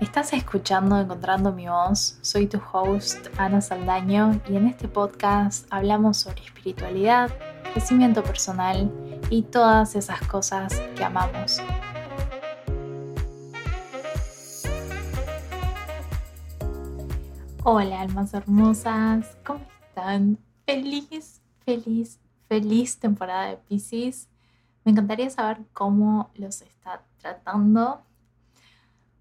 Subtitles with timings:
[0.00, 6.18] Estás escuchando Encontrando mi voz, soy tu host Ana Saldaño y en este podcast hablamos
[6.18, 7.30] sobre espiritualidad,
[7.72, 8.92] crecimiento personal
[9.28, 11.60] y todas esas cosas que amamos.
[17.64, 20.38] Hola almas hermosas, ¿cómo están?
[20.64, 24.28] Feliz, feliz, feliz temporada de Pisces.
[24.84, 28.00] Me encantaría saber cómo los está tratando.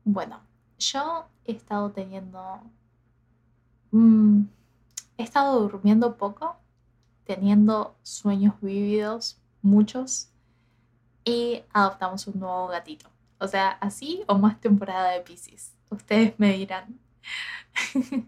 [0.04, 0.47] Bueno,
[0.78, 2.62] yo he estado teniendo...
[3.92, 4.44] Mm,
[5.18, 6.58] he estado durmiendo poco,
[7.26, 10.30] teniendo sueños vívidos, muchos,
[11.24, 13.10] y adoptamos un nuevo gatito.
[13.40, 15.74] O sea, así o más temporada de Pisces.
[15.90, 17.00] Ustedes me dirán.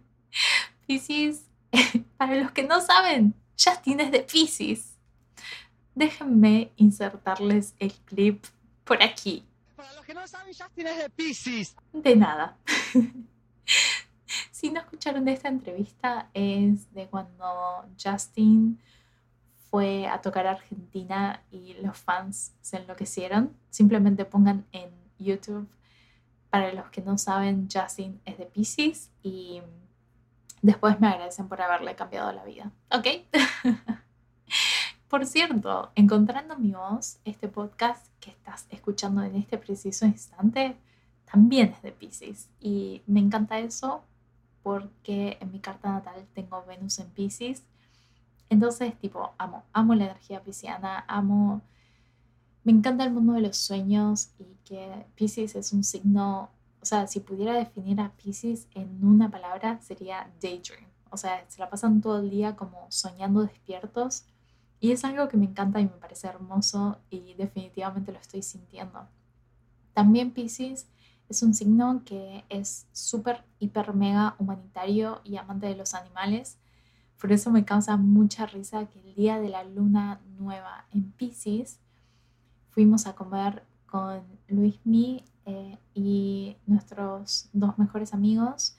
[0.88, 1.45] Pisces,
[2.18, 4.95] para los que no saben, Justin es de Pisces.
[5.95, 8.45] Déjenme insertarles el clip
[8.84, 9.45] por aquí.
[9.79, 11.73] Para los que no saben, Justin es de Pisces.
[11.93, 12.57] De nada.
[14.51, 18.77] si no escucharon de esta entrevista, es de cuando Justin
[19.71, 23.55] fue a tocar a Argentina y los fans se enloquecieron.
[23.70, 25.70] Simplemente pongan en YouTube.
[26.49, 29.61] Para los que no saben, Justin es de Pisces y
[30.61, 32.70] después me agradecen por haberle cambiado la vida.
[32.91, 33.07] ¿Ok?
[35.10, 40.77] Por cierto, Encontrando mi voz, este podcast que estás escuchando en este preciso instante,
[41.26, 42.48] también es de Pisces.
[42.60, 44.04] Y me encanta eso
[44.62, 47.63] porque en mi carta natal tengo Venus en Pisces.
[48.51, 51.62] Entonces, tipo, amo, amo la energía pisciana, amo...
[52.63, 56.51] Me encanta el mundo de los sueños y que Pisces es un signo,
[56.84, 60.85] o sea, si pudiera definir a Pisces en una palabra sería daydream.
[61.10, 64.25] O sea, se la pasan todo el día como soñando despiertos
[64.80, 69.08] y es algo que me encanta y me parece hermoso y definitivamente lo estoy sintiendo.
[69.94, 70.88] También Pisces
[71.28, 76.57] es un signo que es súper, hiper, mega humanitario y amante de los animales.
[77.19, 81.79] Por eso me causa mucha risa que el día de la luna nueva en Pisces
[82.72, 88.78] fuimos a comer con Luis Mi eh, y nuestros dos mejores amigos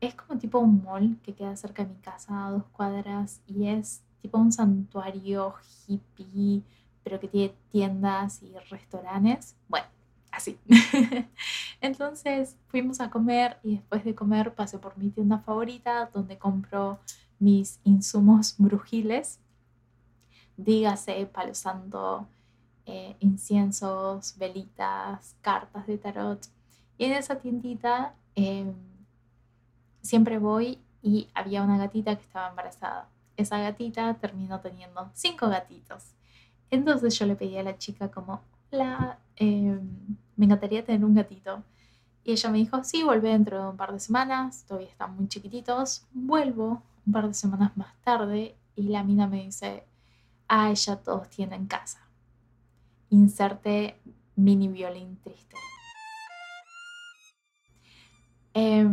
[0.00, 3.66] es como tipo un mall que queda cerca de mi casa a dos cuadras y
[3.66, 5.54] es tipo un santuario
[5.86, 6.62] hippie,
[7.04, 9.56] pero que tiene tiendas y restaurantes.
[9.68, 9.86] Bueno,
[10.32, 10.58] así.
[11.80, 16.98] Entonces fuimos a comer y después de comer pasé por mi tienda favorita donde compro
[17.38, 19.38] mis insumos brujiles.
[20.56, 22.26] Dígase palo santo,
[22.86, 26.40] eh, inciensos, velitas, cartas de tarot.
[26.96, 28.14] Y en esa tiendita...
[28.34, 28.89] Em,
[30.02, 33.08] siempre voy y había una gatita que estaba embarazada.
[33.36, 36.14] Esa gatita terminó teniendo cinco gatitos.
[36.70, 39.80] Entonces yo le pedí a la chica como, hola, em,
[40.36, 41.62] me encantaría tener un gatito.
[42.24, 45.26] Y ella me dijo, sí, vuelve dentro de un par de semanas, todavía están muy
[45.28, 46.06] chiquititos.
[46.12, 49.84] Vuelvo un par de semanas más tarde y la mina me dice,
[50.48, 52.00] ah, ya todos tienen casa.
[53.08, 53.98] Inserte
[54.36, 55.56] mini violín triste.
[58.54, 58.86] Eh,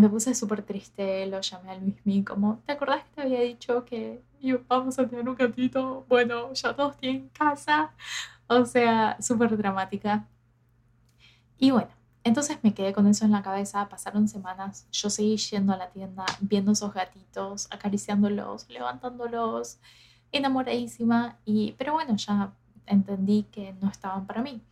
[0.00, 3.84] me puse súper triste, lo llamé a Luismi como, ¿te acordás que te había dicho
[3.84, 4.22] que
[4.66, 6.06] vamos a tener un gatito?
[6.08, 7.92] Bueno, ya todos tienen casa.
[8.46, 10.26] O sea, súper dramática.
[11.58, 11.90] Y bueno,
[12.24, 15.90] entonces me quedé con eso en la cabeza, pasaron semanas, yo seguí yendo a la
[15.90, 19.78] tienda, viendo esos gatitos, acariciándolos, levantándolos,
[20.32, 22.52] enamoradísima, y, pero bueno, ya
[22.86, 24.62] entendí que no estaban para mí.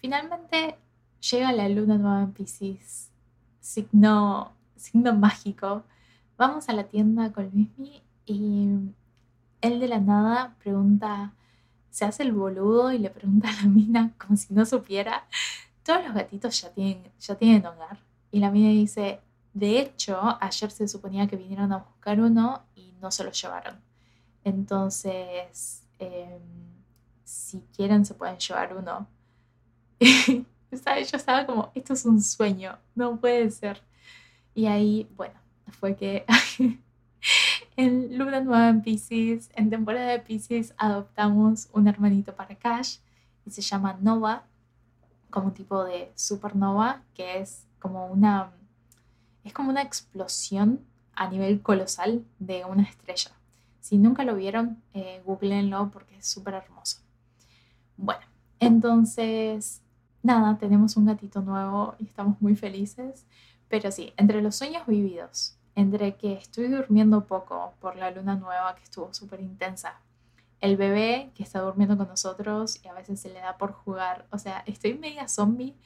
[0.00, 0.76] Finalmente
[1.30, 3.13] llega la luna nueva en Pisces
[3.64, 5.84] signo, signo mágico.
[6.36, 8.68] Vamos a la tienda con Luismi y
[9.62, 11.32] él de la nada pregunta,
[11.90, 15.26] se hace el boludo y le pregunta a la mina como si no supiera,
[15.82, 17.98] todos los gatitos ya tienen, ya tienen hogar.
[18.30, 19.20] Y la mina dice,
[19.54, 23.80] de hecho, ayer se suponía que vinieron a buscar uno y no se lo llevaron.
[24.44, 26.42] Entonces, em,
[27.24, 29.06] si quieren, se pueden llevar uno.
[31.10, 33.82] Yo estaba como, esto es un sueño, no puede ser.
[34.54, 35.34] Y ahí, bueno,
[35.80, 36.24] fue que
[37.76, 42.98] en Luna Nueva en Pisces, en temporada de Pisces, adoptamos un hermanito para Cash
[43.46, 44.44] y se llama Nova,
[45.30, 48.52] como un tipo de supernova, que es como una,
[49.42, 50.80] es como una explosión
[51.14, 53.32] a nivel colosal de una estrella.
[53.80, 56.98] Si nunca lo vieron, eh, googleenlo porque es súper hermoso.
[57.96, 58.22] Bueno,
[58.60, 59.82] entonces
[60.24, 63.26] nada, tenemos un gatito nuevo y estamos muy felices.
[63.68, 68.74] Pero sí, entre los sueños vividos, entre que estoy durmiendo poco por la luna nueva
[68.74, 70.00] que estuvo súper intensa,
[70.60, 74.26] el bebé que está durmiendo con nosotros y a veces se le da por jugar,
[74.30, 75.76] o sea, estoy media zombie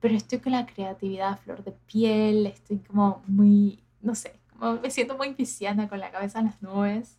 [0.00, 4.90] pero estoy con la creatividad flor de piel, estoy como muy, no sé, como me
[4.90, 7.18] siento muy pisciana con la cabeza en las nubes.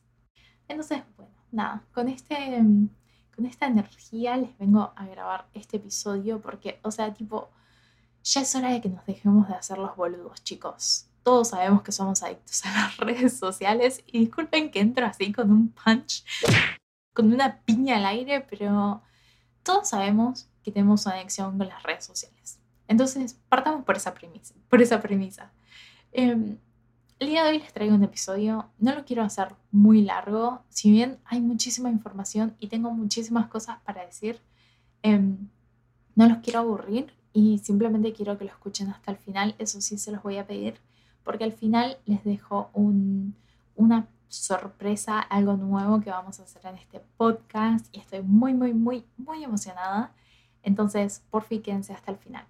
[0.68, 2.64] Entonces, bueno, nada, con, este,
[3.40, 7.50] con esta energía les vengo a grabar este episodio porque, o sea, tipo,
[8.22, 11.06] ya es hora de que nos dejemos de hacer los boludos, chicos.
[11.24, 15.54] Todos sabemos que somos adictos a las redes sociales y disculpen que entro así con
[15.54, 16.26] un punch,
[17.14, 19.02] con una piña al aire, pero
[19.64, 22.60] todos sabemos que tenemos una adicción con las redes sociales.
[22.90, 24.54] Entonces, partamos por esa premisa.
[24.68, 25.54] Por esa premisa.
[26.12, 26.58] Em,
[27.20, 30.90] el día de hoy les traigo un episodio, no lo quiero hacer muy largo, si
[30.90, 34.40] bien hay muchísima información y tengo muchísimas cosas para decir,
[35.04, 35.50] em,
[36.16, 39.98] no los quiero aburrir y simplemente quiero que lo escuchen hasta el final, eso sí
[39.98, 40.80] se los voy a pedir,
[41.24, 47.02] porque al final les dejo una sorpresa, algo nuevo que vamos a hacer en este
[47.18, 50.14] podcast y estoy muy, muy, muy, muy emocionada.
[50.64, 52.46] Entonces, por fin quédense hasta el final.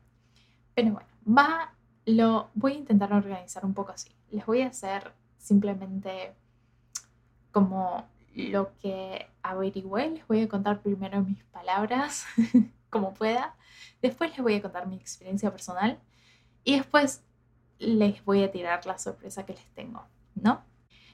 [0.76, 1.74] Pero bueno, va,
[2.06, 4.10] lo voy a intentar organizar un poco así.
[4.32, 6.34] Les voy a hacer simplemente
[7.52, 8.06] como
[8.36, 12.26] lo que averigüé, les voy a contar primero mis palabras,
[12.90, 13.56] como pueda.
[14.02, 16.00] Después les voy a contar mi experiencia personal
[16.64, 17.24] y después
[17.80, 20.04] les voy a tirar la sorpresa que les tengo,
[20.36, 20.62] ¿no?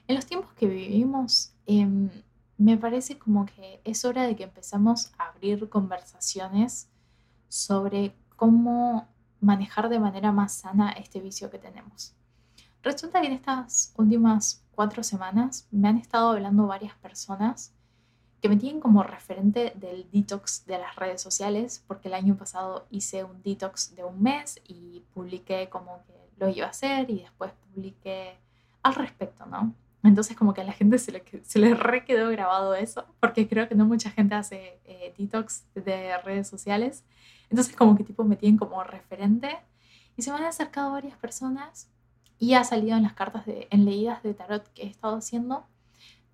[0.08, 2.10] En los tiempos que vivimos, em,
[2.58, 6.88] me parece como que es hora de que empezamos a abrir conversaciones
[7.48, 9.08] sobre cómo
[9.40, 12.14] manejar de manera más sana este vicio que tenemos.
[12.82, 17.72] Resulta que en estas últimas cuatro semanas me han estado hablando varias personas
[18.40, 22.86] que me tienen como referente del detox de las redes sociales, porque el año pasado
[22.90, 27.20] hice un detox de un mes y publiqué como que lo iba a hacer y
[27.20, 28.38] después publiqué
[28.82, 29.74] al respecto, ¿no?
[30.04, 31.22] Entonces como que a la gente se le,
[32.04, 37.04] quedó grabado eso, porque creo que no mucha gente hace eh, detox de redes sociales.
[37.50, 39.58] Entonces como que tipo me tienen como referente
[40.16, 41.90] y se me han acercado varias personas
[42.38, 45.64] y ha salido en las cartas de, en leídas de tarot que he estado haciendo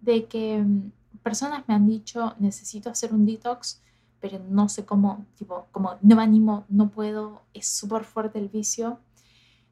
[0.01, 3.83] de que mm, personas me han dicho necesito hacer un detox
[4.23, 8.49] pero no sé cómo, tipo, como no me animo, no puedo, es súper fuerte el
[8.49, 9.01] vicio.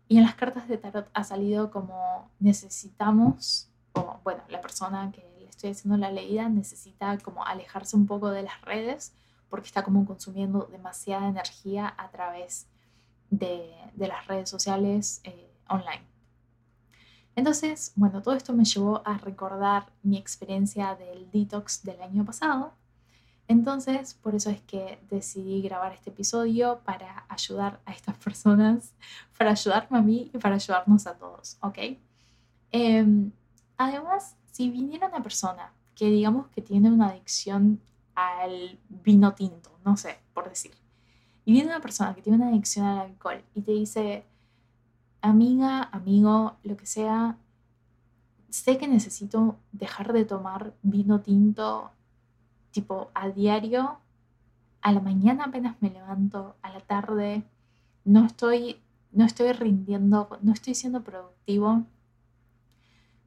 [0.09, 5.23] Y en las cartas de tarot ha salido como necesitamos como, bueno, la persona que
[5.39, 9.15] le estoy haciendo la leída necesita como alejarse un poco de las redes
[9.49, 12.67] porque está como consumiendo demasiada energía a través
[13.31, 16.10] de, de las redes sociales eh, online.
[17.41, 22.75] Entonces, bueno, todo esto me llevó a recordar mi experiencia del detox del año pasado.
[23.49, 28.93] Entonces, por eso es que decidí grabar este episodio para ayudar a estas personas,
[29.39, 31.79] para ayudarme a mí y para ayudarnos a todos, ¿ok?
[32.73, 33.31] Eh,
[33.83, 37.81] Además, si viniera una persona que digamos que tiene una adicción
[38.15, 40.73] al vino tinto, no sé, por decir,
[41.47, 44.27] y viene una persona que tiene una adicción al alcohol y te dice,
[45.21, 47.37] amiga, amigo, lo que sea,
[48.49, 51.93] sé que necesito dejar de tomar vino tinto
[52.71, 53.99] tipo a diario,
[54.83, 57.45] a la mañana apenas me levanto, a la tarde,
[58.05, 58.81] no estoy,
[59.13, 61.85] no estoy rindiendo, no estoy siendo productivo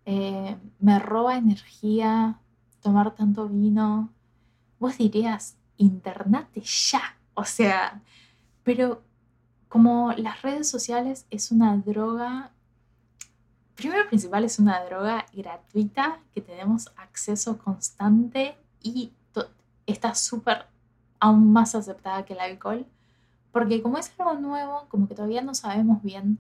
[0.05, 2.39] eh, me roba energía
[2.81, 4.09] tomar tanto vino.
[4.79, 7.01] Vos dirías, internate ya.
[7.33, 8.01] O sea,
[8.63, 9.01] pero
[9.73, 12.51] como las redes sociales es una droga,
[13.73, 19.11] primero principal es una droga gratuita que tenemos acceso constante y
[19.87, 20.67] está súper
[21.19, 22.85] aún más aceptada que el alcohol,
[23.51, 26.37] porque como es algo nuevo, como que todavía no sabemos bien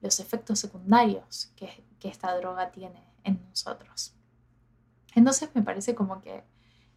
[0.00, 4.12] los efectos secundarios que, que esta droga tiene en nosotros.
[5.14, 6.42] Entonces me parece como que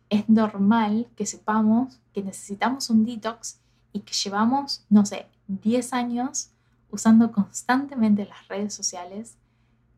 [0.10, 3.60] es normal que sepamos que necesitamos un detox
[3.94, 6.52] y que llevamos, no sé, 10 años
[6.90, 9.38] usando constantemente las redes sociales,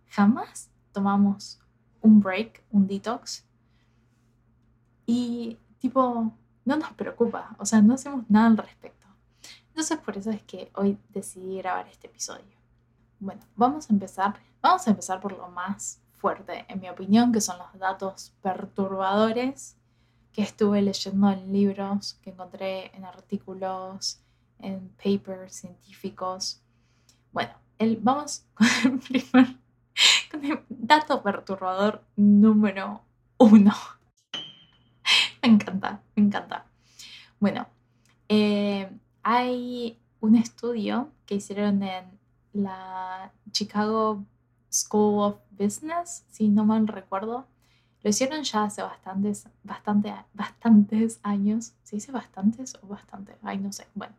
[0.09, 1.59] jamás tomamos
[2.01, 3.45] un break, un detox
[5.05, 6.33] y tipo,
[6.65, 9.07] no nos preocupa, o sea, no hacemos nada al respecto.
[9.69, 12.57] Entonces por eso es que hoy decidí grabar este episodio.
[13.19, 17.41] Bueno, vamos a empezar Vamos a empezar por lo más fuerte, en mi opinión, que
[17.41, 19.77] son los datos perturbadores
[20.31, 24.19] que estuve leyendo en libros, que encontré en artículos,
[24.59, 26.61] en papers científicos.
[27.31, 29.57] Bueno, el, vamos con el primer
[30.69, 33.01] dato perturbador número
[33.37, 33.73] uno.
[35.41, 36.65] Me encanta, me encanta.
[37.39, 37.67] Bueno,
[38.27, 38.89] eh,
[39.23, 42.19] hay un estudio que hicieron en
[42.53, 44.25] la Chicago
[44.69, 47.47] School of Business, si no mal recuerdo.
[48.01, 51.73] Lo hicieron ya hace bastantes, bastante, bastantes años.
[51.83, 53.37] ¿Se dice bastantes o bastante?
[53.41, 53.87] Ay, no sé.
[53.95, 54.15] Bueno.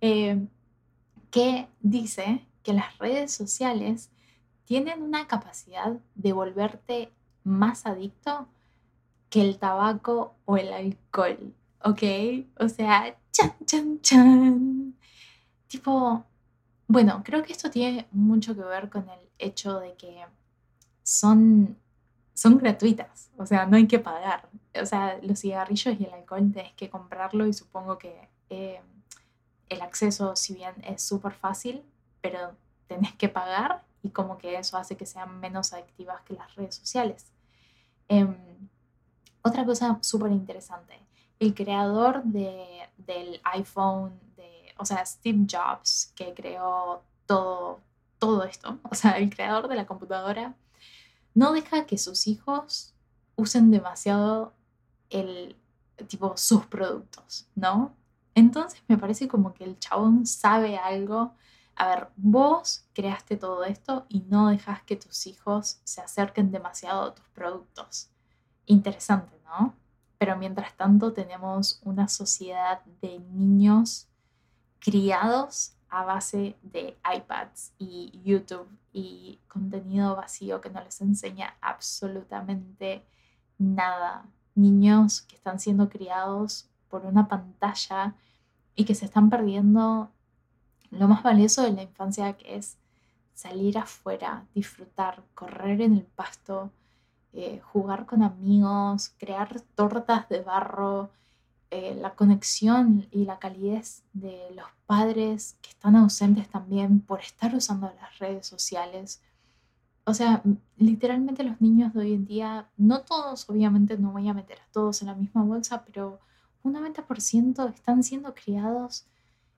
[0.00, 0.46] Eh,
[1.30, 4.10] que dice que las redes sociales
[4.64, 7.12] tienen una capacidad de volverte
[7.44, 8.48] más adicto
[9.30, 12.02] que el tabaco o el alcohol, ¿ok?
[12.60, 14.94] O sea, chan, chan, chan.
[15.66, 16.24] Tipo,
[16.86, 20.24] bueno, creo que esto tiene mucho que ver con el hecho de que
[21.02, 21.76] son,
[22.34, 24.48] son gratuitas, o sea, no hay que pagar.
[24.80, 28.80] O sea, los cigarrillos y el alcohol tenés que comprarlo y supongo que eh,
[29.68, 31.82] el acceso, si bien es súper fácil,
[32.20, 32.54] pero
[32.86, 36.76] tenés que pagar y como que eso hace que sean menos adictivas que las redes
[36.76, 37.26] sociales.
[38.08, 38.36] Em,
[39.42, 40.98] otra cosa súper interesante,
[41.38, 47.80] el creador de, del iPhone, de, o sea, Steve Jobs, que creó todo,
[48.18, 50.54] todo esto, o sea, el creador de la computadora,
[51.34, 52.94] no deja que sus hijos
[53.36, 54.52] usen demasiado
[55.10, 55.56] el
[56.08, 57.94] tipo sus productos, ¿no?
[58.38, 61.34] Entonces me parece como que el chabón sabe algo.
[61.74, 67.02] A ver, vos creaste todo esto y no dejas que tus hijos se acerquen demasiado
[67.02, 68.10] a tus productos.
[68.66, 69.74] Interesante, ¿no?
[70.18, 74.06] Pero mientras tanto tenemos una sociedad de niños
[74.78, 83.04] criados a base de iPads y YouTube y contenido vacío que no les enseña absolutamente
[83.58, 84.26] nada.
[84.54, 88.14] Niños que están siendo criados por una pantalla
[88.78, 90.08] y que se están perdiendo
[90.90, 92.76] lo más valioso de la infancia que es
[93.34, 96.70] salir afuera, disfrutar, correr en el pasto,
[97.32, 101.10] eh, jugar con amigos, crear tortas de barro,
[101.72, 107.52] eh, la conexión y la calidez de los padres que están ausentes también por estar
[107.56, 109.20] usando las redes sociales.
[110.04, 110.40] O sea,
[110.76, 114.72] literalmente los niños de hoy en día, no todos, obviamente no voy a meter a
[114.72, 116.20] todos en la misma bolsa, pero
[116.68, 119.06] un 90% están siendo criados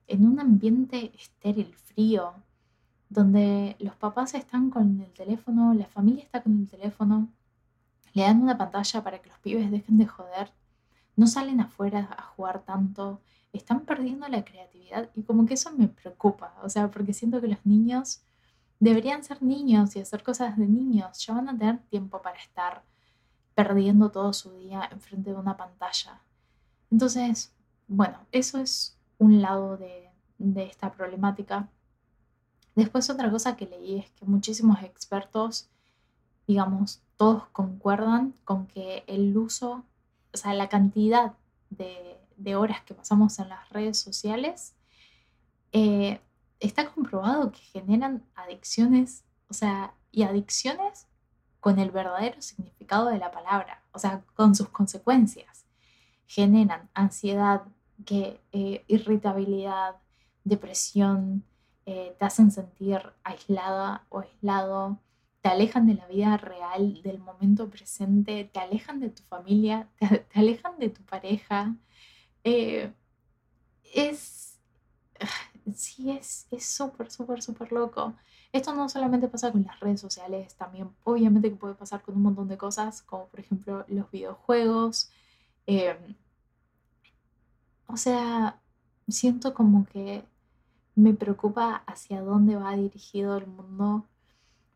[0.07, 2.35] en un ambiente estéril, frío,
[3.09, 7.29] donde los papás están con el teléfono, la familia está con el teléfono,
[8.13, 10.53] le dan una pantalla para que los pibes dejen de joder,
[11.17, 13.21] no salen afuera a jugar tanto,
[13.53, 17.49] están perdiendo la creatividad y como que eso me preocupa, o sea, porque siento que
[17.49, 18.23] los niños
[18.79, 22.83] deberían ser niños y hacer cosas de niños, ya van a tener tiempo para estar
[23.55, 26.23] perdiendo todo su día enfrente de una pantalla.
[26.91, 27.53] Entonces,
[27.89, 30.09] bueno, eso es un lado de,
[30.57, 31.69] esta problemática.
[32.75, 35.69] Después otra cosa que leí es que muchísimos expertos,
[36.47, 39.85] digamos, todos concuerdan con que el uso,
[40.33, 41.35] o sea, la cantidad
[41.69, 42.17] de,
[42.57, 44.75] horas que pasamos en las redes sociales,
[45.73, 46.21] eh,
[46.59, 51.07] está comprobado que generan adicciones, o sea, y adicciones
[51.61, 55.50] con el verdadero significado de la palabra, o sea, con sus consecuencias.
[56.31, 57.65] Generan ansiedad,
[58.07, 59.97] que, eh, irritabilidad,
[60.45, 61.45] depresión,
[61.87, 65.01] eh, te hacen sentir aislada o aislado,
[65.43, 70.39] te alejan de la vida real, del momento presente, te alejan de tu familia, te,
[70.39, 71.75] alejan de tu pareja.
[72.45, 72.93] Eh,
[73.93, 74.57] es,
[75.75, 78.15] sí, es súper, súper, súper loco.
[78.53, 82.47] Esto no solamente pasa con las redes sociales, también obviamente puede pasar con un montón
[82.49, 85.11] de cosas, como por ejemplo los videojuegos.
[85.67, 86.15] Em,
[87.87, 88.61] o sea,
[89.09, 90.25] siento como que
[90.95, 94.07] me preocupa hacia dónde va dirigido el mundo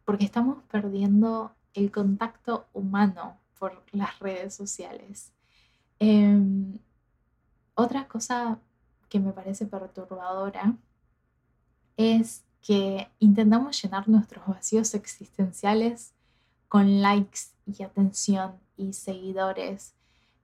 [0.05, 5.33] porque estamos perdiendo el contacto humano por las redes sociales.
[5.99, 6.79] Em,
[7.75, 8.59] otra cosa
[9.09, 10.77] que me parece perturbadora
[11.97, 16.15] es que intentamos llenar nuestros vacíos existenciales
[16.69, 19.95] con likes y atención y seguidores.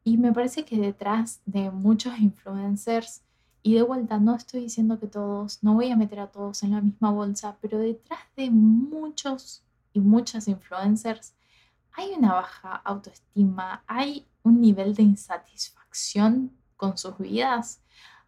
[0.04, 3.22] Y me parece que detrás de muchos influencers
[3.62, 6.70] y de vuelta, no estoy diciendo que todos, no voy a meter a todos en
[6.72, 11.34] la misma bolsa, pero detrás de muchos y muchas influencers
[11.92, 17.82] hay una baja autoestima, hay un nivel de insatisfacción con sus vidas,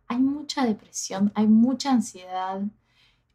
[0.09, 2.61] hay mucha depresión, hay mucha ansiedad,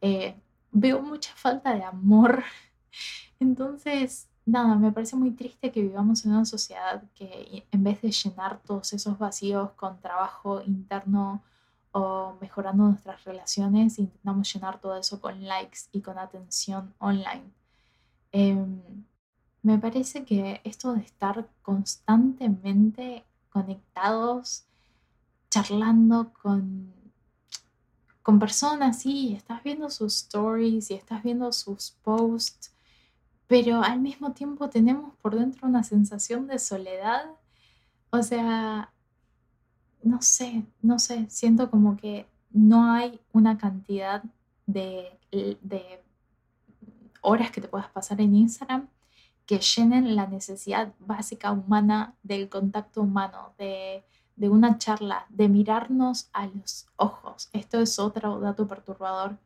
[0.01, 0.39] eh,
[0.71, 2.43] veo mucha falta de amor.
[3.39, 8.11] Entonces, nada, me parece muy triste que vivamos en una sociedad que en vez de
[8.11, 11.43] llenar todos esos vacíos con trabajo interno,
[11.91, 17.51] o mejorando nuestras relaciones, intentamos llenar todo eso con likes y con atención online.
[18.31, 18.81] Em,
[19.63, 24.65] me parece que esto de estar constantemente conectados,
[25.49, 26.93] charlando con,
[28.21, 32.71] con personas, sí, estás viendo sus stories y estás viendo sus posts,
[33.47, 37.25] pero al mismo tiempo tenemos por dentro una sensación de soledad.
[38.09, 38.91] O sea,
[40.03, 44.23] no sé, no sé, siento como que no hay una cantidad
[44.65, 46.03] de, de
[47.21, 48.87] horas que te puedas pasar en Instagram
[49.47, 54.03] que llenen la necesidad básica humana del contacto humano, de,
[54.35, 57.49] de una charla, de mirarnos a los ojos.
[57.53, 59.37] Esto es otro dato perturbador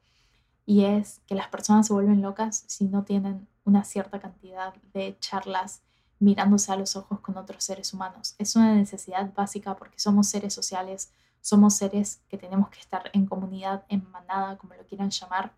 [0.65, 5.17] y es que las personas se vuelven locas si no tienen una cierta cantidad de
[5.19, 5.81] charlas
[6.19, 8.35] mirándose a los ojos con otros seres humanos.
[8.37, 13.25] Es una necesidad básica porque somos seres sociales, somos seres que tenemos que estar en
[13.25, 15.53] comunidad, en manada, como lo quieran llamar.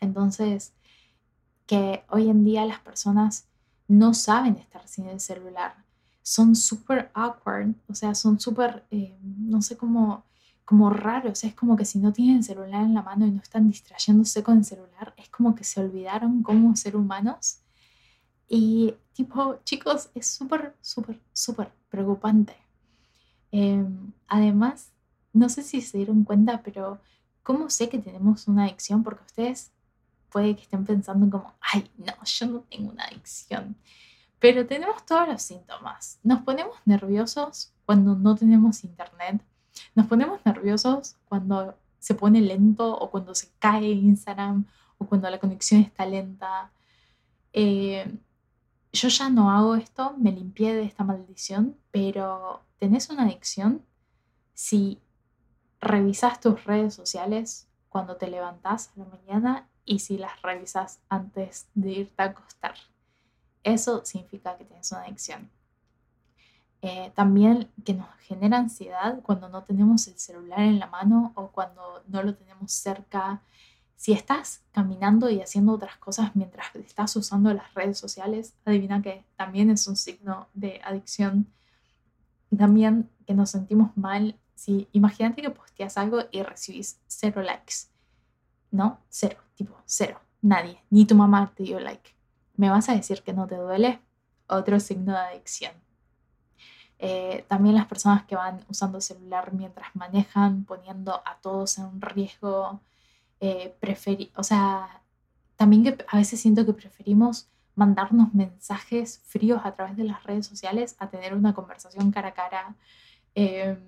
[0.00, 0.72] Entonces,
[1.66, 3.48] que hoy en día las personas
[3.88, 5.84] no saben estar sin el celular.
[6.22, 10.24] Son súper awkward, o sea, son súper, eh, no sé cómo,
[10.64, 11.44] como raros.
[11.44, 14.42] Es como que si no tienen el celular en la mano y no están distrayéndose
[14.42, 17.60] con el celular, es como que se olvidaron cómo ser humanos.
[18.48, 22.56] Y tipo, chicos, es súper, súper, súper preocupante.
[23.50, 24.92] Em, además,
[25.32, 27.00] no sé si se dieron cuenta, pero
[27.42, 29.02] ¿cómo sé que tenemos una adicción?
[29.02, 29.72] Porque ustedes
[30.30, 33.76] puede que estén pensando como, ay, no, yo no tengo una adicción.
[34.40, 36.18] Pero tenemos todos los síntomas.
[36.22, 39.40] Nos ponemos nerviosos cuando no tenemos internet.
[39.94, 44.66] Nos ponemos nerviosos cuando se pone lento o cuando se cae Instagram
[44.98, 46.70] o cuando la conexión está lenta.
[47.52, 48.18] Eh,
[48.92, 53.82] yo ya no hago esto, me limpié de esta maldición, pero tenés una adicción
[54.54, 55.00] si
[55.80, 61.68] revisas tus redes sociales cuando te levantás a la mañana y si las revisas antes
[61.74, 62.74] de irte a acostar.
[63.62, 65.50] Eso significa que tienes una adicción.
[66.86, 71.48] Eh, también que nos genera ansiedad cuando no tenemos el celular en la mano o
[71.48, 73.40] cuando no lo tenemos cerca.
[73.96, 79.24] Si estás caminando y haciendo otras cosas mientras estás usando las redes sociales, adivina que
[79.34, 81.46] también es un signo de adicción.
[82.54, 84.38] También que nos sentimos mal.
[84.54, 87.88] Si imagínate que posteas algo y recibís cero likes.
[88.70, 89.00] ¿No?
[89.08, 92.10] Cero tipo cero, nadie, ni tu mamá te dio like.
[92.56, 94.00] ¿Me vas a decir que no te duele?
[94.48, 95.83] Otro signo de adicción.
[96.98, 102.00] Eh, también las personas que van usando celular mientras manejan, poniendo a todos en un
[102.00, 102.80] riesgo,
[103.40, 103.76] eh,
[104.36, 105.02] o sea,
[105.56, 110.46] también que a veces siento que preferimos mandarnos mensajes fríos a través de las redes
[110.46, 112.76] sociales a tener una conversación cara a cara.
[113.34, 113.78] Em,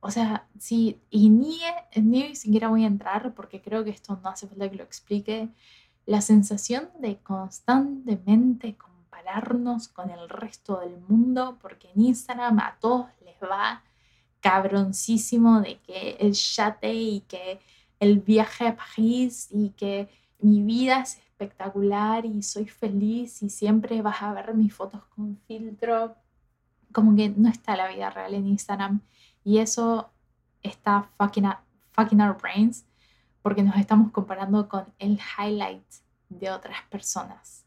[0.00, 1.60] o sea, sí, y ni,
[1.96, 5.48] ni siquiera voy a entrar porque creo que esto no hace falta que lo explique.
[6.06, 8.76] La sensación de constantemente
[9.28, 13.82] compararnos con el resto del mundo, porque en Instagram a todos les va
[14.40, 17.60] cabroncísimo de que el yate y que
[18.00, 24.00] el viaje a París y que mi vida es espectacular y soy feliz y siempre
[24.02, 26.14] vas a ver mis fotos con filtro.
[26.92, 29.00] Como que no está la vida real en Instagram.
[29.44, 30.10] Y eso
[30.62, 31.48] está fucking,
[31.92, 32.86] fucking our brains
[33.42, 35.84] porque nos estamos comparando con el highlight
[36.28, 37.57] de otras personas.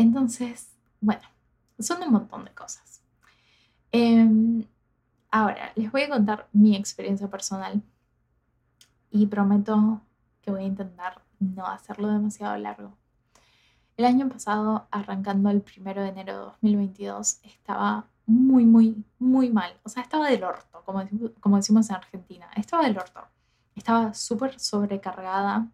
[0.00, 0.70] Entonces,
[1.02, 1.20] bueno,
[1.78, 3.02] son un montón de cosas.
[3.92, 4.64] Em,
[5.30, 7.82] ahora, les voy a contar mi experiencia personal
[9.10, 10.00] y prometo
[10.40, 12.96] que voy a intentar no hacerlo demasiado largo.
[13.98, 19.78] El año pasado, arrancando el primero de enero de 2022, estaba muy, muy, muy mal.
[19.82, 21.06] O sea, estaba del orto, como,
[21.40, 22.48] como decimos en Argentina.
[22.56, 23.20] Estaba del orto.
[23.74, 25.68] Estaba súper sobrecargada.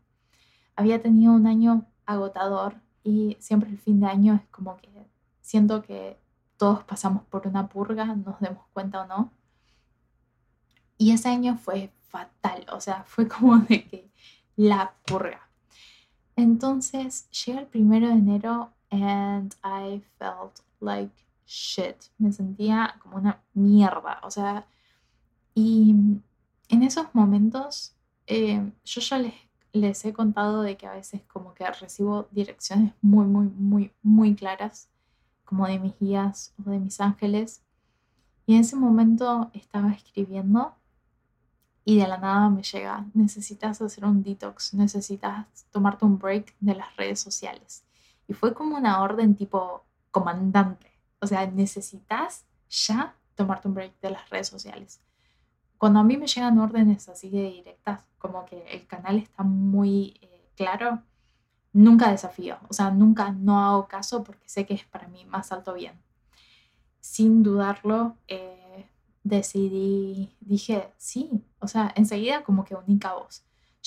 [0.75, 4.91] Había tenido un año agotador y siempre el fin de año es como que
[5.41, 6.19] siento que
[6.57, 9.31] todos pasamos por una purga, nos demos cuenta o no.
[10.99, 14.11] Y ese año fue fatal, o sea, fue como de que
[14.57, 15.49] la purga.
[16.35, 21.15] Entonces llega el primero de enero and I felt like
[21.47, 24.67] shit, me sentía como una mierda, o sea,
[25.55, 25.95] y
[26.69, 27.95] en esos momentos
[28.27, 29.35] eh, yo ya les,
[29.77, 34.35] les he contado de que a veces como que recibo direcciones muy, muy, muy, muy
[34.35, 34.89] claras,
[35.45, 37.63] como de mis guías o de mis ángeles,
[38.47, 40.75] y en ese momento estaba escribiendo
[41.85, 46.75] y de la nada me llega, necesitas hacer un detox, necesitas tomarte un break de
[46.75, 47.85] las redes sociales.
[48.29, 54.11] Y fue como una orden tipo comandante, o sea, necesitas ya tomarte un break de
[54.11, 55.01] las redes sociales.
[55.79, 60.15] Cuando a mí me llegan órdenes así de directas, como que el canal está muy
[60.23, 61.03] eh, claro,
[61.73, 65.53] nunca desafío, o sea, nunca no hago caso porque sé que es para mí más
[65.53, 66.01] alto bien.
[67.01, 68.89] Sin dudarlo, eh,
[69.23, 73.45] decidí, dije, sí, o sea, enseguida como que uní cabos.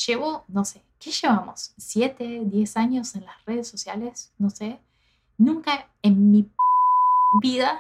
[0.08, 1.74] Llevo, no sé, ¿qué llevamos?
[1.78, 4.34] ¿Siete, diez años en las redes sociales?
[4.38, 4.80] No sé.
[5.38, 6.50] Nunca en mi
[7.42, 7.80] vida,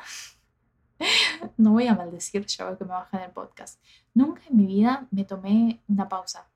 [1.57, 3.79] no voy a maldecir yo que me bajan el podcast,
[4.13, 6.47] nunca en mi vida me tomé una pausa.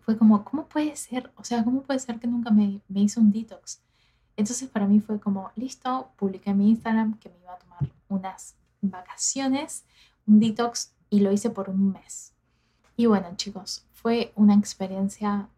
[0.00, 1.32] fue como, ¿cómo puede ser?
[1.36, 3.80] O sea, ¿cómo puede ser que nunca me, me hice un detox?
[4.36, 7.88] Entonces para mí fue como, listo, publiqué en mi Instagram que me iba a tomar
[8.08, 9.84] unas vacaciones,
[10.26, 12.32] un detox, y lo hice por un mes.
[12.96, 15.48] Y bueno, chicos, fue una experiencia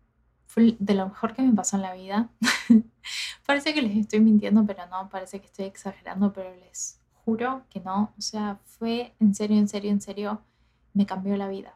[0.56, 2.28] de lo mejor que me pasó en la vida.
[3.46, 7.80] parece que les estoy mintiendo, pero no, parece que estoy exagerando, pero les juro que
[7.80, 8.12] no.
[8.18, 10.40] O sea, fue en serio, en serio, en serio,
[10.92, 11.74] me cambió la vida.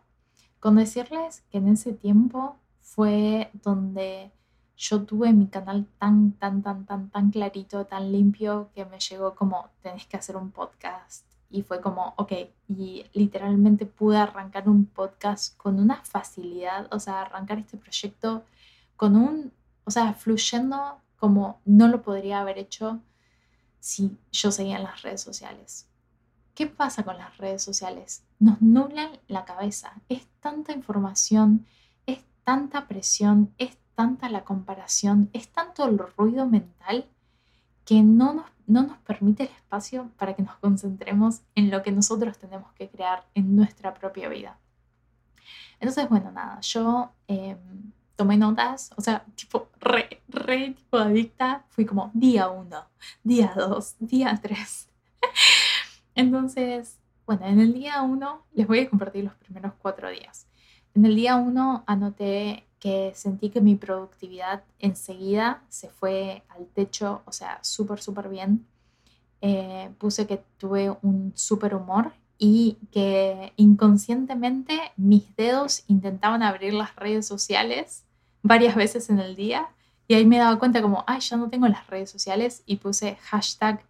[0.61, 4.33] Con decirles que en ese tiempo fue donde
[4.77, 9.35] yo tuve mi canal tan, tan, tan, tan, tan clarito, tan limpio, que me llegó
[9.35, 11.27] como, tenés que hacer un podcast.
[11.51, 12.33] Y fue como, ok,
[12.69, 18.45] y literalmente pude arrancar un podcast con una facilidad, o sea, arrancar este proyecto
[18.97, 19.53] con un,
[19.85, 23.01] o sea, fluyendo como no lo podría haber hecho
[23.81, 25.87] si yo seguía en las redes sociales.
[26.55, 28.25] ¿Qué pasa con las redes sociales?
[28.39, 29.93] Nos nublan la cabeza.
[30.09, 31.67] Es tanta información,
[32.07, 37.07] es tanta presión, es tanta la comparación, es tanto el ruido mental
[37.85, 41.93] que no nos, no nos permite el espacio para que nos concentremos en lo que
[41.93, 44.59] nosotros tenemos que crear en nuestra propia vida.
[45.81, 51.87] Entonces, bueno, nada, yo em, tomé notas, o sea, tipo, re, re tipo adicta, fui
[51.87, 52.85] como día uno,
[53.23, 54.89] día dos, día tres.
[56.17, 60.49] Entonces, bueno, en el día uno les voy a compartir los primeros cuatro días.
[60.95, 67.23] En el día uno anoté que sentí que mi productividad enseguida se fue al techo,
[67.25, 68.67] o sea, súper, súper bien.
[69.41, 76.97] Eh, puse que tuve un súper humor y que inconscientemente mis dedos intentaban abrir las
[76.97, 78.05] redes sociales
[78.43, 79.69] varias veces en el día
[80.07, 83.17] y ahí me daba cuenta como, ay, ya no tengo las redes sociales y puse
[83.17, 83.85] hashtag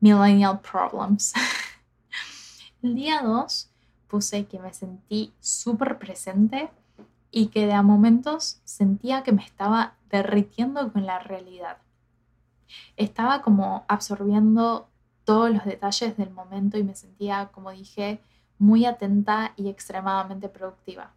[0.00, 1.32] millennial problems.
[2.82, 3.70] el día 2
[4.08, 6.70] puse que me sentí súper presente
[7.30, 11.78] y que de a momentos sentía que me estaba derritiendo con la realidad.
[12.96, 14.88] Estaba como absorbiendo
[15.24, 18.20] todos los detalles del momento y me sentía, como dije,
[18.58, 21.12] muy atenta y extremadamente productiva.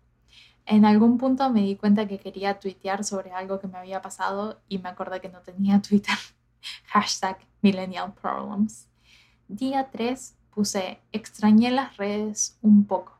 [0.71, 4.61] En algún punto me di cuenta que quería tuitear sobre algo que me había pasado
[4.69, 6.15] y me acordé que no tenía Twitter.
[6.85, 8.13] Hashtag Millennial.
[9.49, 13.17] Día 3 puse extrañé las redes un poco.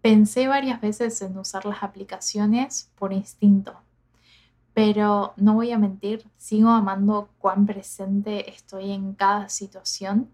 [0.00, 3.76] Pensé varias veces en usar las aplicaciones por instinto,
[4.74, 10.28] pero no voy a mentir, sigo amando cuán presente estoy en cada situación.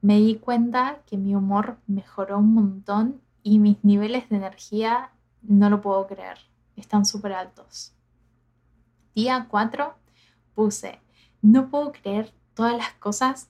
[0.00, 5.10] Me di cuenta que mi humor mejoró un montón y mis niveles de energía
[5.42, 6.38] no lo puedo creer,
[6.76, 7.92] están súper altos.
[9.14, 9.94] Día 4
[10.54, 11.00] puse,
[11.42, 13.48] no puedo creer todas las cosas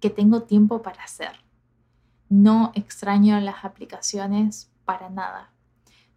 [0.00, 1.32] que tengo tiempo para hacer.
[2.28, 5.50] No extraño las aplicaciones para nada.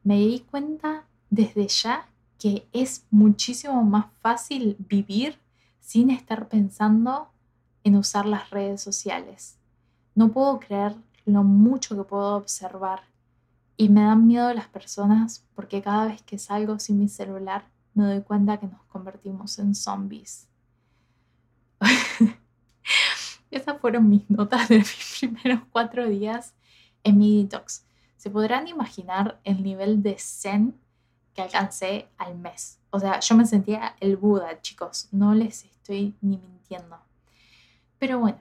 [0.03, 2.07] Me di cuenta desde ya
[2.39, 5.39] que es muchísimo más fácil vivir
[5.79, 7.29] sin estar pensando
[7.83, 9.57] en usar las redes sociales.
[10.15, 13.01] No puedo creer lo mucho que puedo observar
[13.77, 18.03] y me dan miedo las personas porque cada vez que salgo sin mi celular me
[18.05, 20.47] doy cuenta que nos convertimos en zombies.
[23.51, 26.53] Esas fueron mis notas de mis primeros cuatro días
[27.03, 27.87] en mi detox
[28.17, 30.75] se podrán imaginar el nivel de zen
[31.33, 32.79] que alcancé al mes.
[32.89, 36.99] O sea, yo me sentía el Buda, chicos, no les estoy ni mintiendo.
[37.99, 38.39] Pero bueno,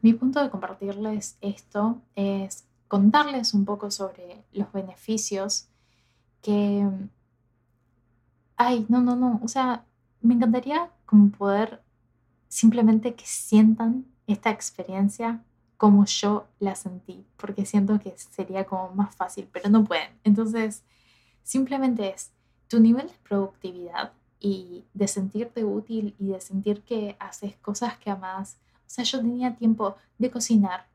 [0.00, 5.68] mi punto de compartirles esto es contarles un poco sobre los beneficios
[6.42, 6.84] que...
[8.56, 9.86] Ay, no, no, no, o sea,
[10.20, 11.84] me encantaría como poder
[12.48, 15.40] simplemente que sientan esta experiencia
[15.76, 20.10] como yo la sentí, porque siento que sería como más fácil, pero no pueden.
[20.24, 20.82] Entonces,
[21.44, 22.32] simplemente es
[22.66, 28.10] tu nivel de productividad y de sentirte útil y de sentir que haces cosas que
[28.10, 28.58] amas.
[28.80, 30.89] O sea, yo tenía tiempo de cocinar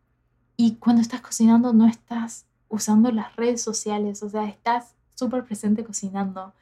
[0.57, 5.83] y cuando estás cocinando no estás usando las redes sociales, o sea, estás súper presente
[5.83, 6.53] cocinando.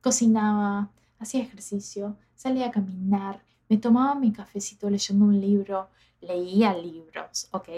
[0.00, 5.88] Cocinaba, hacía ejercicio, salía a caminar, me tomaba mi cafecito leyendo un libro,
[6.20, 7.68] leía libros, ¿ok?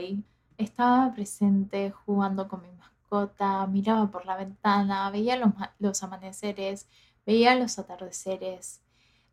[0.57, 5.37] Estaba presente jugando con mi mascota, miraba por la ventana, veía
[5.79, 6.89] los, amaneceres,
[7.27, 8.81] veía los atardeceres.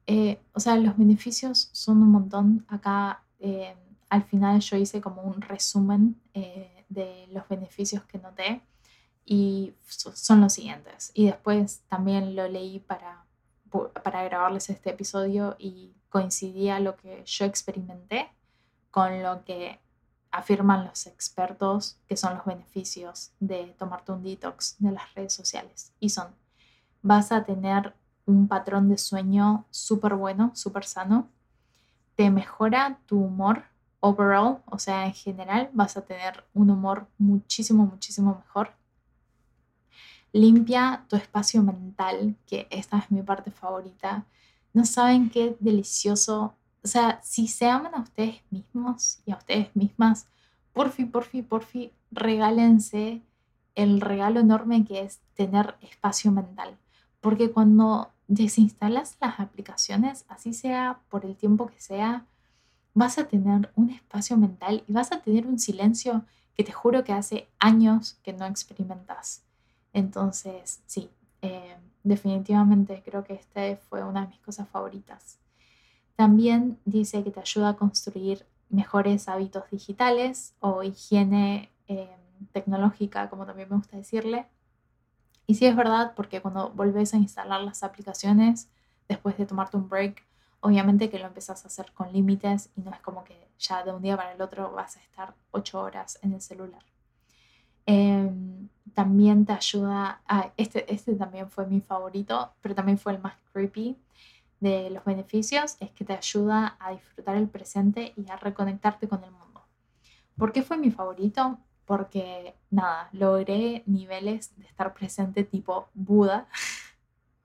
[0.08, 2.66] Eh, o sea, los beneficios son un montón.
[2.68, 3.76] Acá eh,
[4.12, 8.62] al final yo hice como un resumen eh, de los beneficios que noté
[9.26, 11.12] y son los siguientes.
[11.14, 13.26] Y después también lo leí para,
[14.04, 18.30] para grabarles este episodio y coincidía lo que yo experimenté
[18.92, 19.80] con lo que
[20.30, 25.94] afirman los expertos que son los beneficios de tomarte un detox de las redes sociales.
[26.02, 26.36] Y son,
[27.02, 27.96] vas a tener
[28.26, 31.30] un patrón de sueño súper bueno, súper sano,
[32.16, 33.71] te mejora tu humor
[34.02, 38.74] overall, o sea, en general vas a tener un humor muchísimo, muchísimo mejor.
[40.34, 44.26] Limpia tu espacio mental, que esta es mi parte favorita.
[44.74, 46.56] No saben qué delicioso.
[46.84, 50.28] O sea, si se aman a ustedes mismos y a ustedes mismas,
[50.74, 53.22] porfi, porfi, porfi, regálense
[53.76, 56.78] el regalo enorme que es tener espacio mental.
[57.20, 62.26] Porque cuando desinstalas las aplicaciones, así sea por el tiempo que sea,
[62.94, 66.26] vas a tener un espacio mental y vas a tener un silencio
[66.56, 69.44] que te juro que hace años que no experimentas.
[69.94, 71.10] Entonces, sí,
[71.42, 75.38] eh, definitivamente creo que este fue una de mis cosas favoritas.
[76.16, 82.16] También dice que te ayuda a construir mejores hábitos digitales o higiene eh,
[82.54, 84.48] tecnológica, como también me gusta decirle.
[85.48, 88.70] Y sí es verdad, porque cuando volvés a instalar las aplicaciones,
[89.10, 90.24] después de tomarte un break,
[90.62, 93.92] obviamente que lo empezás a hacer con límites y no es como que ya de
[93.92, 96.84] un día para el otro vas a estar ocho horas en el celular.
[97.86, 103.20] Em, también te ayuda, ah, este, este también fue mi favorito, pero también fue el
[103.20, 103.98] más creepy
[104.60, 109.24] de los beneficios, es que te ayuda a disfrutar el presente y a reconectarte con
[109.24, 109.64] el mundo.
[110.38, 111.58] ¿Por qué fue mi favorito?
[111.86, 116.48] Porque nada, logré niveles de estar presente tipo Buda.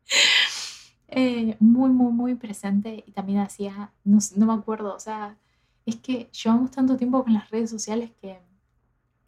[1.09, 5.37] Eh, muy, muy, muy presente y también hacía, no, no me acuerdo, o sea,
[5.85, 8.40] es que llevamos tanto tiempo con las redes sociales que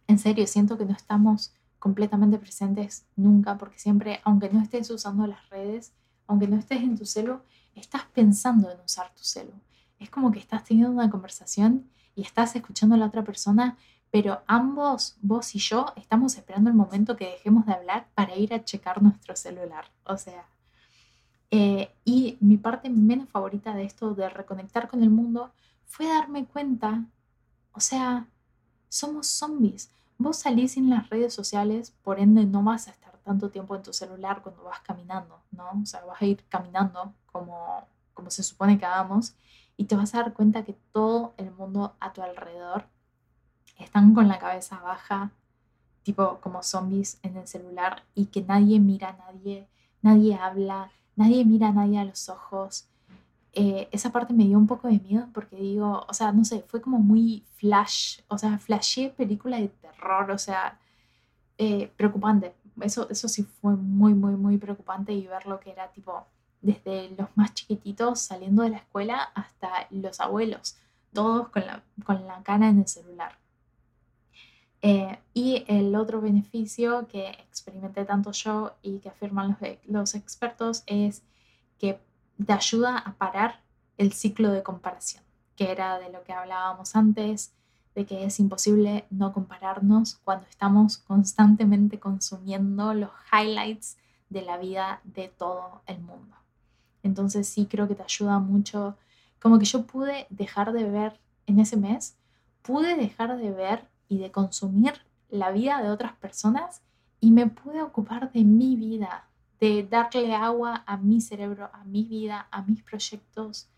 [0.08, 5.26] en serio siento que no estamos completamente presentes nunca porque siempre, aunque no estés usando
[5.26, 5.92] las redes,
[6.26, 7.40] aunque no estés en tu celu,
[7.74, 9.52] estás pensando en usar tu celu.
[10.00, 13.76] Es como que estás teniendo una conversación y estás escuchando a la otra persona,
[14.10, 18.52] pero ambos, vos y yo, estamos esperando el momento que dejemos de hablar para ir
[18.54, 19.84] a checar nuestro celular.
[20.04, 20.46] O sea,
[21.50, 25.50] eh, y mi parte menos favorita de esto de reconectar con el mundo
[25.86, 27.04] fue darme cuenta,
[27.72, 28.26] o sea,
[28.88, 29.90] somos zombies.
[30.18, 33.82] Vos salís en las redes sociales, por ende no vas a estar tanto tiempo en
[33.82, 35.64] tu celular cuando vas caminando, ¿no?
[35.82, 39.34] O sea, vas a ir caminando como, como se supone que hagamos
[39.76, 42.86] y te vas a dar cuenta que todo el mundo a tu alrededor
[43.78, 45.30] están con la cabeza baja,
[46.02, 49.68] tipo como zombies en el celular y que nadie mira a nadie,
[50.02, 52.88] nadie habla, nadie mira a nadie a los ojos.
[53.52, 56.62] Eh, esa parte me dio un poco de miedo porque digo, o sea, no sé,
[56.68, 60.78] fue como muy flash, o sea, flashé película de terror, o sea,
[61.58, 62.54] eh, preocupante.
[62.80, 66.26] Eso, eso sí fue muy, muy, muy preocupante y ver lo que era tipo
[66.60, 70.76] desde los más chiquititos saliendo de la escuela hasta los abuelos,
[71.12, 73.38] todos con la, con la cana en el celular.
[74.82, 80.84] Eh, y el otro beneficio que experimenté tanto yo y que afirman los, los expertos
[80.86, 81.22] es
[81.78, 82.00] que
[82.44, 83.60] te ayuda a parar
[83.96, 85.24] el ciclo de comparación,
[85.56, 87.52] que era de lo que hablábamos antes,
[87.94, 93.96] de que es imposible no compararnos cuando estamos constantemente consumiendo los highlights
[94.30, 96.36] de la vida de todo el mundo.
[97.02, 98.96] Entonces sí creo que te ayuda mucho,
[99.40, 102.16] como que yo pude dejar de ver en ese mes,
[102.62, 104.94] pude dejar de ver y de consumir
[105.28, 106.82] la vida de otras personas
[107.20, 109.28] y me pude ocupar de mi vida,
[109.60, 113.68] de darle agua a mi cerebro, a mi vida, a mis proyectos.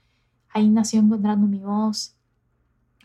[0.51, 2.15] Ahí nació encontrando mi voz.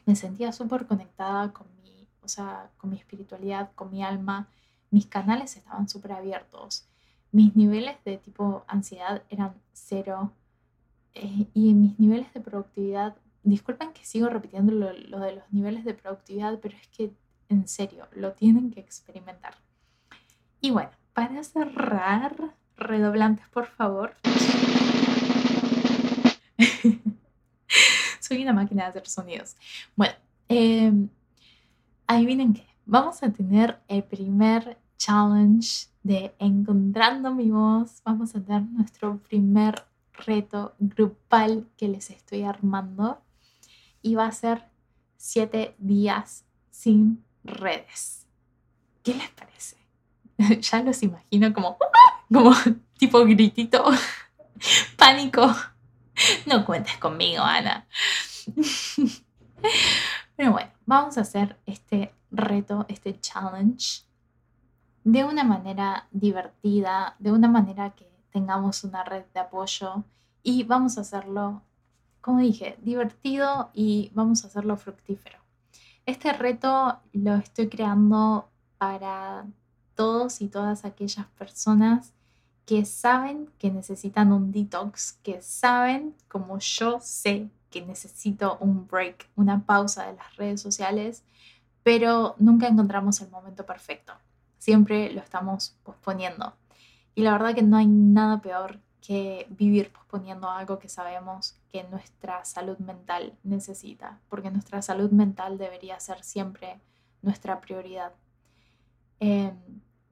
[0.06, 4.48] Me sentía súper conectada con mi, o sea, con mi espiritualidad, con mi alma.
[4.92, 6.88] Mis canales estaban súper abiertos.
[7.32, 10.32] Mis niveles de tipo ansiedad eran cero.
[11.14, 15.94] Eh, y mis niveles de productividad disculpen que sigo repitiendo lo, de los niveles de
[15.94, 17.14] productividad, pero es que
[17.50, 19.56] en serio, lo tienen que experimentar.
[20.62, 24.16] Y bueno, para cerrar, redoblantes por favor.
[28.20, 29.56] Soy una máquina de hacer sonidos.
[29.96, 30.16] Bueno,
[30.50, 30.92] eh,
[32.08, 32.66] adivinen qué.
[32.86, 38.02] Vamos a tener el primer challenge de Encontrando mi voz.
[38.04, 43.22] Vamos a tener nuestro primer reto grupal que les estoy armando
[44.14, 44.66] va a ser
[45.18, 48.28] siete días sin redes.
[49.02, 49.78] ¿Qué les parece?
[50.62, 51.78] ya los imagino como,
[52.32, 52.54] como
[53.00, 53.84] tipo gritito,
[54.98, 55.52] pánico.
[56.46, 57.88] No cuentes conmigo, Ana.
[60.36, 64.04] Pero bueno, vamos a hacer este reto, este challenge
[65.04, 70.04] de una manera divertida, de una manera que tengamos una red de apoyo
[70.42, 71.62] y vamos a hacerlo
[72.26, 75.38] como dije, divertido y vamos a hacerlo fructífero.
[76.08, 79.46] Este reto lo estoy creando para
[79.94, 82.14] todos y todas aquellas personas
[82.66, 89.30] que saben que necesitan un detox, que saben, como yo sé, que necesito un break,
[89.36, 91.24] una pausa de las redes sociales,
[91.84, 94.14] pero nunca encontramos el momento perfecto.
[94.58, 96.56] Siempre lo estamos posponiendo.
[97.14, 101.84] Y la verdad que no hay nada peor que vivir posponiendo algo que sabemos que
[101.84, 106.80] nuestra salud mental necesita, porque nuestra salud mental debería ser siempre
[107.22, 108.14] nuestra prioridad.
[109.20, 109.56] Em,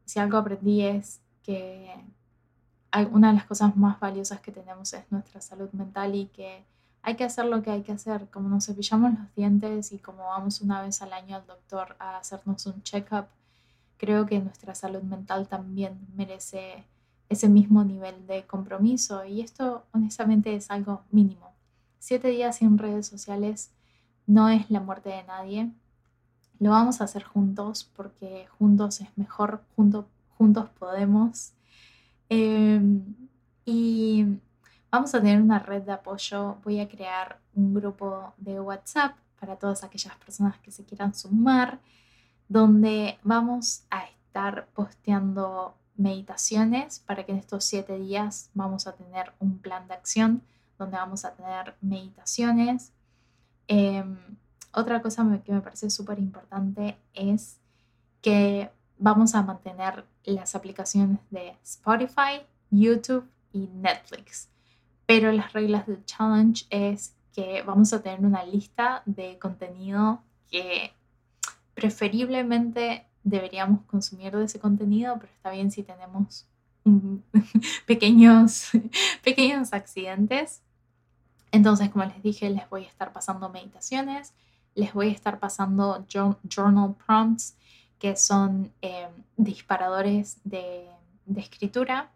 [0.05, 1.91] si algo aprendí es que
[3.11, 6.63] una de las cosas más valiosas que tenemos es nuestra salud mental y que
[7.01, 10.25] hay que hacer lo que hay que hacer, como nos cepillamos los dientes y como
[10.25, 13.25] vamos una vez al año al doctor a hacernos un check-up,
[13.97, 16.85] creo que nuestra salud mental también merece
[17.29, 21.53] ese mismo nivel de compromiso y esto honestamente es algo mínimo.
[21.99, 23.71] Siete días sin redes sociales
[24.27, 25.71] no es la muerte de nadie.
[26.59, 31.53] Lo vamos a hacer juntos porque juntos es mejor, juntos podemos.
[32.29, 33.15] Em,
[33.65, 34.25] y
[34.91, 36.57] vamos a tener una red de apoyo.
[36.63, 41.79] Voy a crear un grupo de WhatsApp para todas aquellas personas que se quieran sumar,
[42.47, 49.33] donde vamos a estar posteando meditaciones para que en estos siete días vamos a tener
[49.39, 50.41] un plan de acción
[50.77, 52.91] donde vamos a tener meditaciones.
[53.67, 54.17] Em,
[54.73, 57.59] otra cosa que me parece súper importante es
[58.21, 64.49] que vamos a mantener las aplicaciones de Spotify, YouTube y Netflix.
[65.05, 70.93] Pero las reglas del challenge es que vamos a tener una lista de contenido que
[71.73, 76.45] preferiblemente deberíamos consumir de ese contenido, pero está bien si tenemos
[77.85, 78.69] pequeños,
[79.23, 80.61] pequeños accidentes.
[81.51, 84.33] Entonces, como les dije, les voy a estar pasando meditaciones,
[84.75, 87.55] les voy a estar pasando journal prompts,
[87.99, 90.89] que son em, disparadores de,
[91.25, 92.11] de escritura,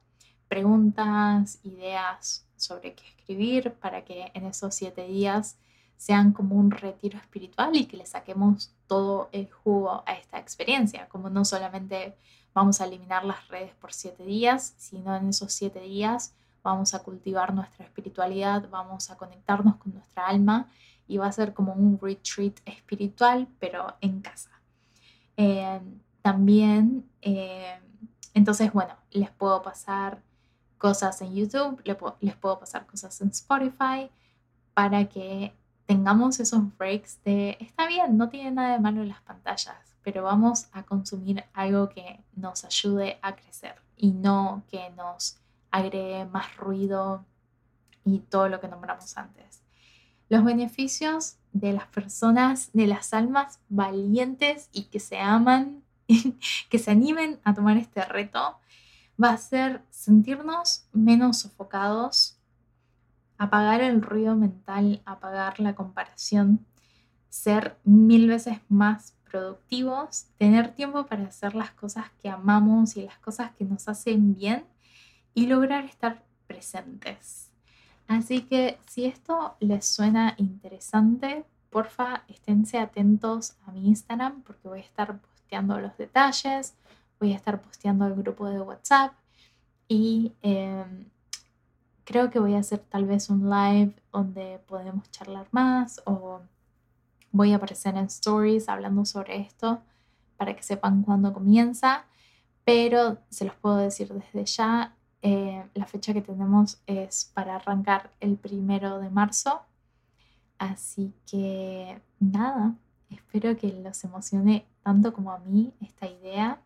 [0.48, 5.58] preguntas, ideas sobre qué escribir para que en esos siete días
[5.98, 11.08] sean como un retiro espiritual y que le saquemos todo el jugo a esta experiencia,
[11.10, 12.16] como no solamente
[12.54, 16.34] vamos a eliminar las redes por siete días, sino en esos siete días
[16.64, 20.70] vamos a cultivar nuestra espiritualidad, vamos a conectarnos con nuestra alma
[21.08, 24.52] y va a ser como un retreat espiritual, pero en casa.
[25.38, 25.80] Eh,
[26.22, 27.80] también, eh,
[28.34, 30.22] entonces, bueno, les puedo pasar
[30.78, 31.82] cosas en YouTube,
[32.20, 34.10] les puedo pasar cosas en Spotify
[34.74, 35.54] para que
[35.88, 40.68] tengamos esos breaks de, está bien, no tiene nada de malo las pantallas, pero vamos
[40.74, 45.40] a consumir algo que nos ayude a crecer y no que nos
[45.72, 47.26] agregue más ruido
[48.04, 49.64] y todo lo que nombramos antes.
[50.30, 55.84] Los beneficios de las personas, de las almas valientes y que se aman,
[56.70, 58.60] que se animen a tomar este reto,
[59.22, 62.37] va a ser sentirnos menos sofocados
[63.38, 66.66] apagar el ruido mental, apagar la comparación,
[67.30, 73.18] ser mil veces más productivos, tener tiempo para hacer las cosas que amamos y las
[73.20, 74.66] cosas que nos hacen bien
[75.34, 77.52] y lograr estar presentes.
[78.08, 84.80] Así que si esto les suena interesante, porfa, esténse atentos a mi Instagram porque voy
[84.80, 86.76] a estar posteando los detalles,
[87.20, 89.14] voy a estar posteando el grupo de WhatsApp
[89.88, 91.06] y em,
[92.08, 96.40] creo que voy a hacer tal vez un live donde podemos charlar más o
[97.34, 99.82] voy a aparecer en stories hablando sobre esto
[100.38, 102.06] para que sepan cuándo comienza,
[102.64, 108.10] pero se los puedo decir desde ya, eh, la fecha que tenemos es para arrancar
[108.22, 109.62] el primero de marzo,
[110.58, 112.74] así que nada,
[113.10, 116.62] espero que los emocione tanto como a mí esta idea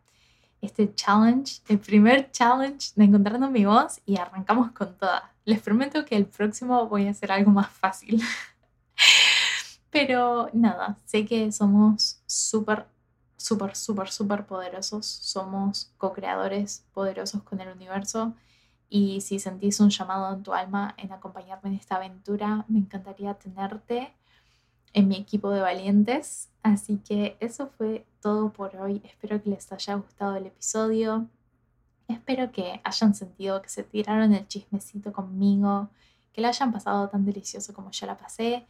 [0.61, 5.30] este challenge, el primer challenge de encontrando mi voz y arrancamos con toda.
[5.45, 8.21] Les prometo que el próximo voy a hacer algo más fácil.
[9.91, 12.87] Pero nada, sé que somos súper,
[13.37, 15.05] súper, súper, súper poderosos.
[15.05, 18.33] Somos co-creadores poderosos con el universo.
[18.89, 23.33] Y si sentís un llamado en tu alma en acompañarme en esta aventura, me encantaría
[23.35, 24.13] tenerte
[24.93, 26.49] en mi equipo de valientes.
[26.63, 29.01] Así que eso fue todo por hoy.
[29.03, 31.27] Espero que les haya gustado el episodio.
[32.11, 35.89] Espero que hayan sentido que se tiraron el chismecito conmigo,
[36.33, 38.65] que la hayan pasado tan delicioso como yo la pasé.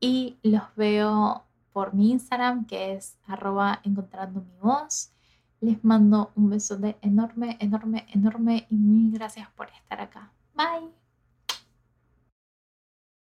[0.00, 5.12] Y los veo por mi Instagram, que es arroba encontrando mi voz.
[5.60, 10.32] Les mando un beso de enorme, enorme, enorme y mil gracias por estar acá.
[10.54, 11.01] Bye.